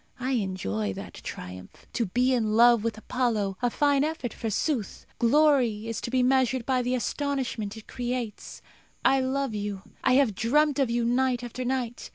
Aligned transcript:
I 0.19 0.31
enjoy 0.31 0.93
that 0.93 1.13
triumph. 1.21 1.85
To 1.93 2.07
be 2.07 2.33
in 2.33 2.53
love 2.55 2.83
with 2.83 2.97
Apollo 2.97 3.57
a 3.61 3.69
fine 3.69 4.03
effort, 4.03 4.33
forsooth! 4.33 5.05
Glory 5.19 5.85
is 5.87 6.01
to 6.01 6.09
be 6.09 6.23
measured 6.23 6.65
by 6.65 6.81
the 6.81 6.95
astonishment 6.95 7.77
it 7.77 7.85
creates. 7.87 8.63
I 9.05 9.19
love 9.19 9.53
you. 9.53 9.83
I 10.03 10.13
have 10.13 10.33
dreamt 10.33 10.79
of 10.79 10.89
you 10.89 11.05
night 11.05 11.43
after 11.43 11.63
night. 11.63 12.09